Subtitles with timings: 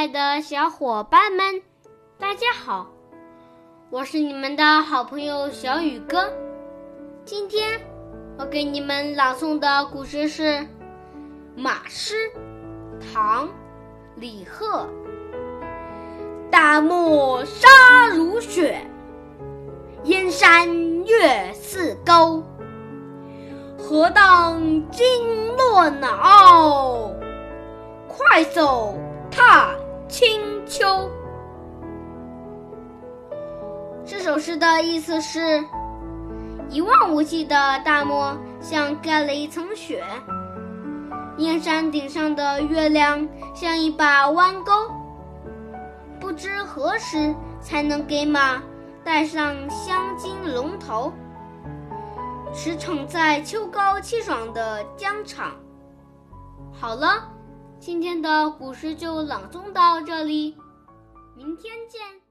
[0.00, 1.60] 爱的小伙伴们，
[2.18, 2.86] 大家好！
[3.90, 6.32] 我是你们的好朋友小雨哥。
[7.22, 7.78] 今天
[8.38, 10.42] 我给你们朗诵的古诗是
[11.54, 12.14] 《马诗》，
[13.12, 13.46] 唐·
[14.16, 14.88] 李贺。
[16.50, 17.68] 大漠沙
[18.08, 18.80] 如雪，
[20.04, 22.42] 燕山月似钩。
[23.76, 27.12] 何当金络脑，
[28.08, 28.94] 快走
[29.30, 29.74] 踏
[30.80, 31.10] 秋。
[34.02, 35.62] 这首诗的意思是：
[36.70, 40.02] 一望无际的大漠像盖了一层雪，
[41.36, 44.72] 燕山顶上的月亮像一把弯钩，
[46.18, 48.62] 不知何时才能给马
[49.04, 51.12] 戴上镶金龙头。
[52.54, 55.52] 驰骋在秋高气爽的疆场。
[56.72, 57.28] 好了，
[57.78, 60.56] 今天的古诗就朗诵到这里，
[61.40, 62.29] 明天见。